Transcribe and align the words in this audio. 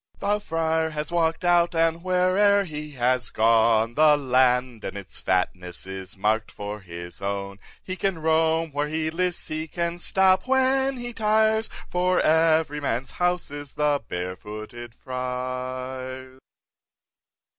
4. 0.19 0.29
The 0.33 0.39
Friar 0.39 0.89
has 0.89 1.11
walk'd 1.11 1.45
out, 1.45 1.75
and 1.75 2.01
where'er 2.03 2.63
he 2.63 2.93
has 2.93 3.29
gone, 3.29 3.93
The 3.93 4.17
land 4.17 4.83
and 4.83 4.97
its 4.97 5.21
fatness 5.21 5.85
is 5.85 6.17
mark'd 6.17 6.49
for 6.49 6.79
his 6.79 7.21
own; 7.21 7.59
He 7.83 7.95
can 7.95 8.17
roam 8.17 8.71
where 8.71 8.87
he 8.87 9.11
lists, 9.11 9.49
he 9.49 9.67
can 9.67 9.99
stop 9.99 10.47
when 10.47 10.97
he 10.97 11.13
tires, 11.13 11.69
For 11.87 12.19
every 12.19 12.79
man's 12.81 13.11
house 13.11 13.51
is 13.51 13.75
the 13.75 14.01
Barefooted 14.09 14.95
Friar's. 14.95 16.39